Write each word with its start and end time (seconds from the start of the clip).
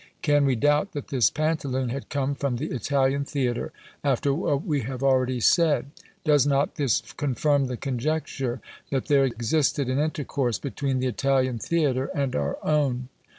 Can 0.23 0.45
we 0.45 0.55
doubt 0.55 0.93
that 0.93 1.09
this 1.09 1.29
Pantaloon 1.29 1.89
had 1.89 2.09
come 2.09 2.33
from 2.33 2.55
the 2.55 2.71
Italian 2.71 3.23
theatre, 3.23 3.71
after 4.03 4.33
what 4.33 4.65
we 4.65 4.79
have 4.81 5.03
already 5.03 5.39
said? 5.39 5.91
Does 6.23 6.47
not 6.47 6.73
this 6.73 7.01
confirm 7.17 7.67
the 7.67 7.77
conjecture, 7.77 8.61
that 8.89 9.05
there 9.05 9.25
existed 9.25 9.87
an 9.89 9.99
intercourse 9.99 10.57
between 10.57 11.01
the 11.01 11.07
Italian 11.07 11.59
theatre 11.59 12.09
and 12.15 12.35
our 12.35 12.57
own? 12.65 13.09